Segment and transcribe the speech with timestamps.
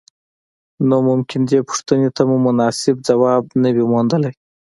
[0.87, 4.33] نو ممکن دې پوښتنې ته مو مناسب ځواب نه وي موندلی.